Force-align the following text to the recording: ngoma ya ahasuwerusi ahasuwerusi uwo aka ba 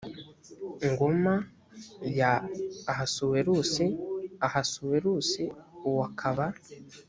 ngoma 0.91 1.33
ya 2.19 2.31
ahasuwerusi 2.91 3.85
ahasuwerusi 4.47 5.43
uwo 5.87 6.03
aka 6.09 6.31
ba 6.37 6.47